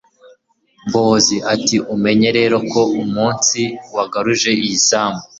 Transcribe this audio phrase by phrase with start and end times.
[0.91, 3.61] bowozi ati umenye rero ko umunsi
[3.95, 5.23] wagaruje iyi sambu